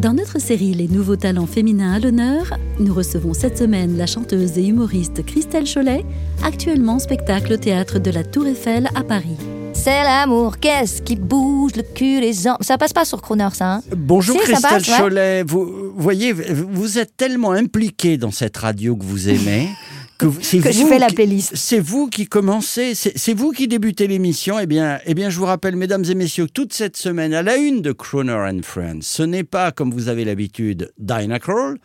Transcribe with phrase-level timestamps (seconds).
[0.00, 4.56] Dans notre série Les nouveaux talents féminins à l'honneur, nous recevons cette semaine la chanteuse
[4.56, 6.06] et humoriste Christelle Cholet,
[6.42, 9.36] actuellement en spectacle au théâtre de la Tour Eiffel à Paris.
[9.74, 12.56] C'est l'amour, qu'est-ce qui bouge le cul, les ans.
[12.62, 13.74] Ça passe pas sur Crooner, ça.
[13.74, 13.82] Hein?
[13.94, 14.98] Bonjour Si, ça Christelle passe, ouais.
[15.04, 15.42] Cholet.
[15.42, 19.68] Vous voyez, vous êtes tellement impliqué dans cette radio que vous aimez.
[20.20, 21.52] Que, vous- Que je vous fais la qui- playlist.
[21.56, 24.58] C'est vous qui commencez, c'est vous qui débutez l'émission.
[24.58, 27.56] Eh bien, eh bien, je vous rappelle, mesdames et messieurs, toute cette semaine, à la
[27.56, 31.78] une de Croner and Friends, ce n'est pas, comme vous avez l'habitude, Dinah Kroll,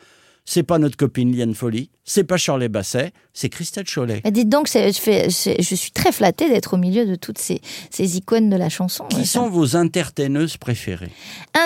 [0.43, 4.21] c'est pas notre copine Liane Folly, c'est pas Shirley Basset, c'est Christelle Cholet.
[4.23, 7.59] Mais dites donc, je, fais- je suis très flattée d'être au milieu de toutes ces,
[7.89, 9.03] ces icônes de la chanson.
[9.09, 11.09] Qui Euh, sont vos entertaineuses préférées?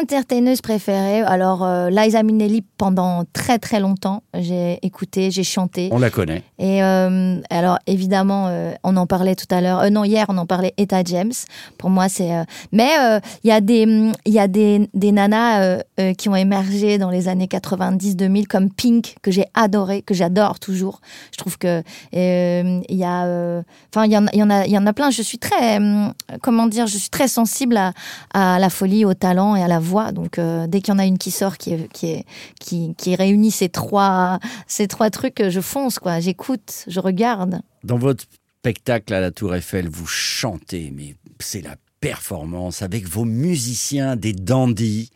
[0.02, 1.22] Entertaineuse préférée.
[1.22, 5.90] Alors, euh, Liza Minnelli, pendant très très longtemps, j'ai écouté, j'ai chanté.
[5.92, 6.44] On la connaît.
[6.58, 9.90] Et euh, alors, évidemment, euh, on en parlait tout à l'heure.
[9.92, 10.74] Non, hier, on en parlait.
[10.78, 11.34] Etta James.
[11.78, 12.30] Pour moi, c'est.
[12.72, 12.90] Mais
[13.44, 15.82] il y a des, y a des, des nanas
[16.18, 21.02] qui ont émergé dans les années 90-2000 comme Pink que j'ai adoré, que j'adore toujours.
[21.32, 21.82] Je trouve que
[22.14, 23.62] euh, il y a, euh,
[23.94, 25.10] enfin, il y en, a- il y en a, plein.
[25.10, 29.56] Je suis très, hum, comment dire, je suis très sensible à, la folie, au talent
[29.56, 30.12] et à la voix.
[30.12, 32.26] Donc, euh, dès qu'il y en a une qui sort, qui, qui,
[32.96, 36.20] qui réunit ces trois, ces trois trucs, je fonce, quoi.
[36.20, 37.62] J'écoute, je regarde.
[37.84, 38.24] Dans votre
[38.60, 44.34] spectacle à la Tour Eiffel, vous chantez, mais c'est la performance avec vos musiciens, des
[44.34, 45.10] dandys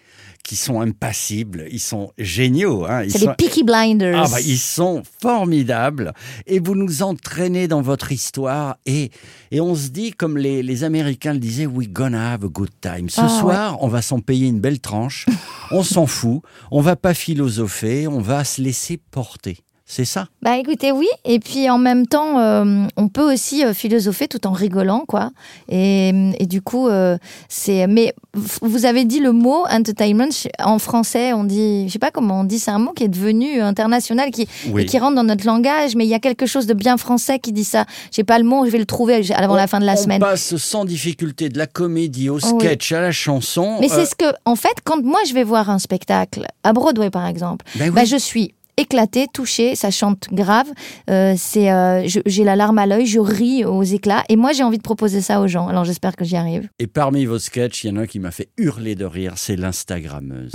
[0.43, 1.67] qui sont impassibles.
[1.71, 2.85] Ils sont géniaux.
[2.85, 3.03] Hein.
[3.07, 3.29] C'est sont...
[3.29, 4.23] les Peaky Blinders.
[4.25, 6.13] Ah bah, ils sont formidables
[6.45, 9.09] et vous nous entraînez dans votre histoire et,
[9.51, 12.71] et on se dit comme les, les Américains le disaient we gonna have a good
[12.81, 13.09] time.
[13.09, 15.25] Ce Ah, soir on va s'en payer une belle tranche,
[15.71, 16.41] on s'en fout,
[16.71, 19.59] on va pas philosopher, on va se laisser porter.
[19.85, 21.07] C'est ça Bah écoutez, oui.
[21.25, 25.31] Et puis en même temps, euh, on peut aussi euh, philosopher tout en rigolant, quoi.
[25.67, 27.17] Et, et du coup, euh,
[27.49, 27.85] c'est.
[27.87, 28.15] Mais
[28.61, 30.29] vous avez dit le mot entertainment
[30.63, 31.33] en français.
[31.33, 32.59] On dit, je sais pas comment on dit.
[32.59, 34.83] C'est un mot qui est devenu international, qui Oui.
[34.83, 35.95] et qui rentre dans notre langage.
[35.97, 37.85] Mais il y a quelque chose de bien français qui dit ça.
[38.11, 38.65] J'ai pas le mot.
[38.65, 40.19] Je vais le trouver avant la fin de la on semaine.
[40.21, 42.59] passe sans difficulté de la comédie au oui.
[42.59, 43.77] sketch à la chanson.
[43.81, 47.09] Mais c'est ce que, en fait, quand moi je vais voir un spectacle à Broadway,
[47.09, 47.95] par exemple, ben oui.
[47.95, 50.67] bah, je suis éclatée, touchée, ça chante grave,
[51.09, 54.63] euh, c'est, euh, j'ai la larme à l'œil, je ris aux éclats, et moi j'ai
[54.63, 55.67] envie de proposer ça aux gens.
[55.67, 56.69] Alors j'espère que j'y arrive.
[56.79, 59.33] Et parmi vos sketchs, il y en a un qui m'a fait hurler de rire,
[59.37, 60.53] c'est l'Instagrammeuse.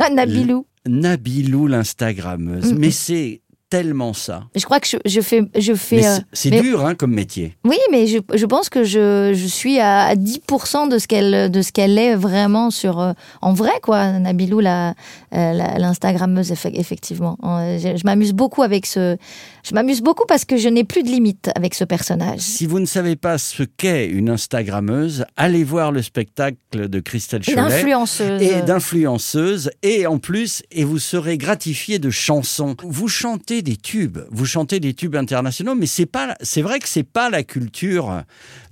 [0.12, 0.66] Nabilou.
[0.86, 2.72] Nabilou l'Instagrammeuse.
[2.72, 2.78] Mm.
[2.78, 4.44] Mais c'est tellement ça.
[4.56, 6.04] Je crois que je, je fais, je fais.
[6.06, 7.56] Euh, c'est- dur hein, comme métier.
[7.64, 11.50] Oui, mais je, je pense que je, je suis à, à 10% de ce qu'elle
[11.72, 14.18] qu'elle est vraiment sur euh, en vrai quoi.
[14.18, 14.90] Nabilou la
[15.34, 17.38] euh, la- l'instagrammeuse effe- effectivement.
[17.42, 19.16] Je, je m'amuse beaucoup avec ce
[19.62, 22.40] je m'amuse beaucoup parce que je n'ai plus de limite avec ce personnage.
[22.40, 26.56] Si vous ne savez pas ce qu'est une Instagrammeuse, allez voir le spectacle
[26.88, 27.68] de Christelle Et Cholet.
[27.68, 28.42] d'influenceuse.
[28.42, 32.74] Et d'influenceuse, et en plus, et vous serez gratifié de chansons.
[32.82, 36.88] Vous chantez des tubes, vous chantez des tubes internationaux, mais c'est pas, c'est vrai que
[36.88, 38.22] c'est pas la culture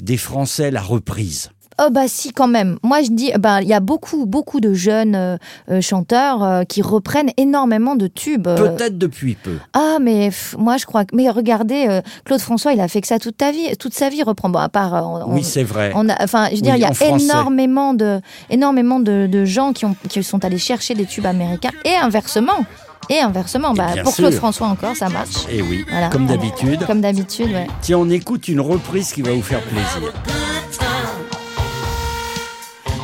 [0.02, 1.50] des Français la reprise.
[1.80, 2.76] Oh bah si quand même.
[2.82, 5.36] Moi je dis bah il y a beaucoup beaucoup de jeunes euh,
[5.70, 8.48] euh, chanteurs euh, qui reprennent énormément de tubes.
[8.48, 9.58] euh, Peut-être depuis peu.
[9.74, 13.06] Ah mais pff, moi je crois que mais regardez Claude François il a fait que
[13.06, 15.92] ça toute ta vie toute sa vie reprend bon à part on- Oui, c'est vrai.
[15.94, 18.20] on a, enfin, je veux dire, Oui, il y a énormément de,
[18.50, 22.66] énormément de, de gens qui, ont, qui sont allés chercher des tubes américains et inversement.
[23.10, 24.38] Et inversement, bah, pour Claude sûr.
[24.38, 25.46] François encore, ça marche.
[25.50, 26.08] Et oui, Voilà.
[26.10, 26.84] comme d'habitude.
[26.86, 27.66] Comme d'habitude, ouais.
[27.80, 30.12] Tiens, on écoute une reprise qui va vous faire plaisir.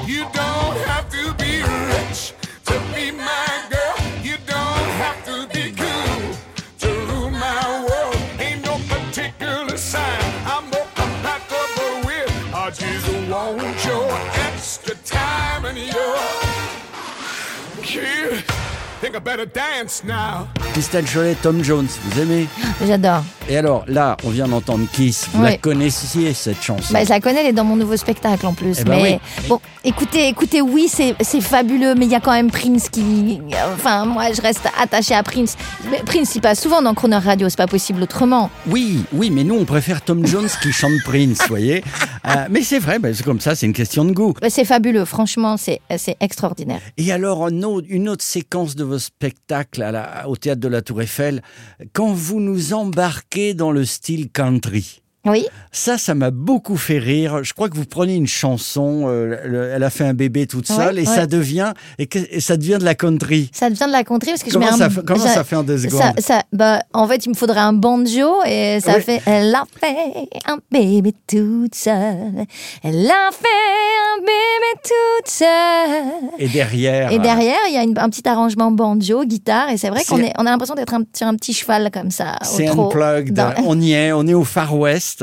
[0.07, 2.35] You don't have to be rich
[2.67, 3.97] to be my girl.
[4.23, 6.37] You don't have to be cool
[6.81, 8.17] to rule my world.
[8.41, 10.03] Ain't no particular sign
[10.47, 12.31] I'm more compatible with.
[12.55, 14.11] I just want your
[14.53, 16.17] extra time and your
[17.83, 18.45] kid.
[19.05, 20.47] Think I better dance now.
[20.73, 22.47] Christelle Cholet, Tom Jones, vous aimez
[22.87, 23.23] J'adore.
[23.51, 25.29] Et alors, là, on vient d'entendre Kiss.
[25.35, 25.51] Vous Oui.
[25.51, 28.55] la connaissiez, cette chanson Bah, je la connais, elle est dans mon nouveau spectacle en
[28.55, 28.79] plus.
[28.81, 29.47] Eh ben mais oui.
[29.49, 33.41] bon, écoutez, écoutez, oui, c'est fabuleux, mais il y a quand même Prince qui.
[33.75, 35.57] Enfin, moi, je reste attachée à Prince.
[35.91, 38.49] Mais Prince, il passe souvent dans Croner Radio, c'est pas possible autrement.
[38.67, 41.85] Oui, oui, mais nous, on préfère Tom Jones qui chante Prince, vous voyez.
[42.27, 44.33] Euh, mais c'est vrai, bah, c'est comme ça, c'est une question de goût.
[44.41, 45.81] Bah, C'est fabuleux, franchement, c'est
[46.21, 46.81] extraordinaire.
[46.97, 48.85] Et alors, un autre- une autre séquence de
[49.93, 51.43] la- au théâtre de la Tour Eiffel,
[51.93, 55.04] quand vous nous embarquez dans le style country.
[55.27, 55.47] Oui.
[55.73, 57.43] Ça, ça m'a beaucoup fait rire.
[57.43, 60.67] Je crois que vous prenez une chanson, euh, le- elle a fait un bébé toute
[60.69, 61.15] seule, Ouais, et ouais.
[61.15, 63.51] ça devient et, que- et ça devient de la country.
[63.53, 64.91] Ça devient de la country parce que Comment je mets ça un...
[64.91, 67.61] fait- comment ça fait en deux ça- secondes ça- bah, En fait, il me faudrait
[67.61, 69.03] un banjo et ça Oui.
[69.03, 69.23] fait...
[69.27, 69.97] Elle a fait
[70.47, 72.45] un bébé toute seule.
[72.83, 73.49] Elle a fait
[74.17, 76.31] un bébé toute seule.
[76.39, 77.11] Et derrière.
[77.13, 80.21] Et derrière, il y a une- un petit arrangement banjo, guitare, et c'est vrai qu'on
[80.39, 82.37] on a l'impression d'être un, sur un petit cheval comme ça.
[82.43, 83.33] C'est unplugged.
[83.35, 85.14] Dans- On y est, on est au Far West.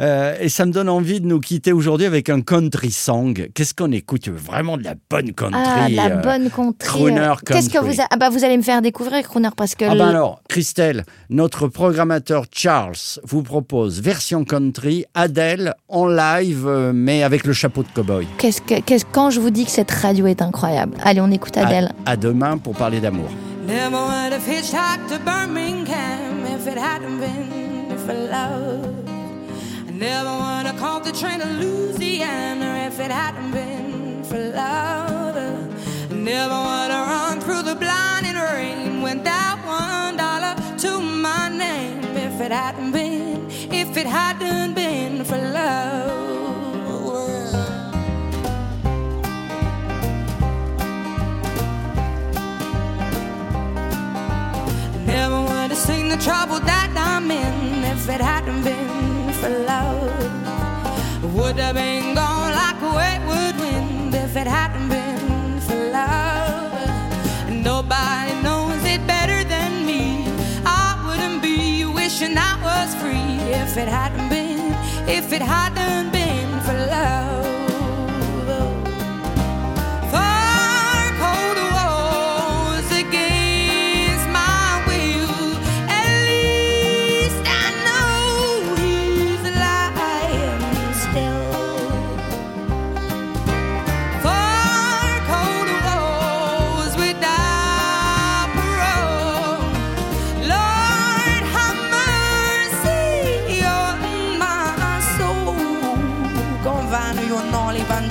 [0.00, 3.48] Euh, et ça me donne envie de nous quitter aujourd'hui avec un country song.
[3.54, 4.28] Qu'est-ce qu'on écoute?
[4.28, 5.60] Vraiment de la bonne country.
[5.64, 6.88] Ah, de la euh, bonne country.
[6.88, 9.84] crooner Qu'est-ce que vous, a- ah bah, vous allez me faire découvrir crooner parce que
[9.84, 16.64] Ah le- ben alors, Christelle, notre programmateur Charles vous propose version country, Adèle en live,
[16.66, 18.26] euh, mais avec le chapeau de cow-boy.
[18.38, 20.96] qu'est-ce que, qu'est-ce- quand je vous dis que cette radio est incroyable.
[21.04, 21.92] Allez, on écoute Adèle.
[22.04, 23.28] À, à demain pour parler d'amour.
[23.66, 29.05] Never would have hitchhiked to Birmingham if it hadn't been for love.
[29.98, 35.36] Never would have caught the train to Louisiana if it hadn't been for love.
[36.10, 42.38] Never would have run through the blinding rain without one dollar to my name if
[42.42, 44.85] it hadn't been, if it hadn't been
[61.66, 67.50] have been gone like a wayward wind if it hadn't been for love.
[67.50, 70.28] Nobody knows it better than me.
[70.64, 74.74] I wouldn't be wishing I was free if it hadn't been,
[75.08, 76.25] if it hadn't been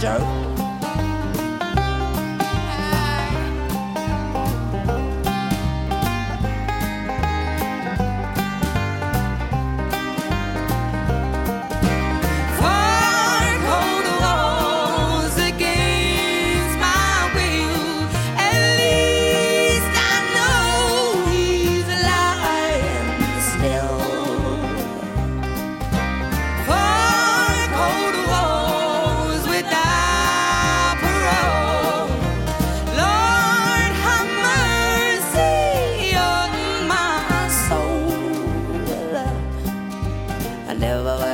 [0.06, 0.45] Joe.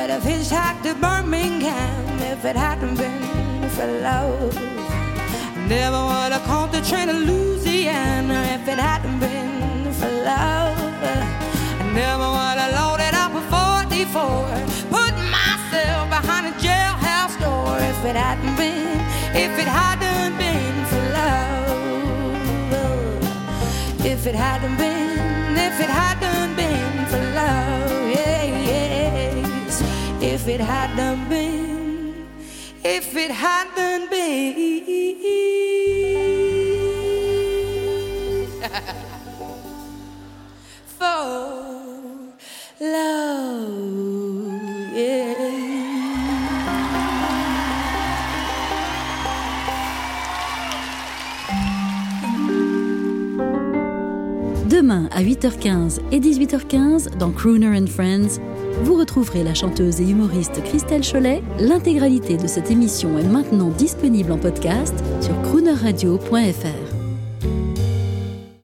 [0.02, 4.56] Would have hitchhiked to Birmingham if it hadn't been for love.
[5.70, 10.78] Never would have caught the train to Louisiana if it hadn't been for love.
[11.94, 14.50] Never would have loaded up a 44,
[14.90, 18.98] put myself behind a jailhouse door if it hadn't been,
[19.46, 21.62] if it hadn't been for love.
[24.04, 26.31] If it hadn't been, if it hadn't
[30.54, 32.28] it hadn't been,
[32.84, 34.82] if it hadn't been.
[54.68, 58.40] Demain à 8h15 et 18h15 dans Crooner and Friends,
[58.84, 61.42] vous retrouverez la chanteuse et humoriste Christelle Cholet.
[61.60, 66.81] L'intégralité de cette émission est maintenant disponible en podcast sur croonerradio.fr.